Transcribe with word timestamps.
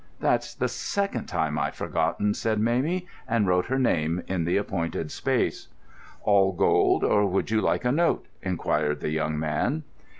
"That's 0.19 0.55
the 0.55 0.67
second 0.67 1.27
time 1.27 1.59
I've 1.59 1.75
forgotten," 1.75 2.33
said 2.33 2.59
Mamie, 2.59 3.05
and 3.27 3.45
wrote 3.45 3.67
her 3.67 3.77
name 3.77 4.23
in 4.25 4.45
the 4.45 4.57
appointed 4.57 5.11
space. 5.11 5.67
"All 6.23 6.53
gold, 6.53 7.03
or 7.03 7.27
would 7.27 7.51
you 7.51 7.61
like 7.61 7.85
a 7.85 7.91
note?" 7.91 8.25
inquired 8.41 9.01
the 9.01 9.09
young 9.11 9.37
man. 9.37 9.83